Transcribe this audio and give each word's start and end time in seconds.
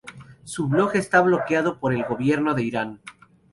Su 0.45 0.67
blog 0.67 0.95
está 0.95 1.21
bloqueado 1.21 1.79
por 1.79 1.93
el 1.93 2.03
gobierno 2.05 2.53
en 2.53 2.59
Irán. 2.65 3.01